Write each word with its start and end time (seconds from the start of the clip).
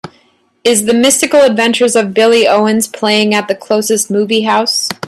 Is 0.63 0.85
The 0.87 0.95
Mystical 0.95 1.41
Adventures 1.41 1.95
of 1.95 2.11
Billy 2.11 2.47
Owens 2.47 2.87
playing 2.87 3.35
at 3.35 3.47
the 3.47 3.53
closest 3.53 4.09
movie 4.09 4.41
house 4.41 4.89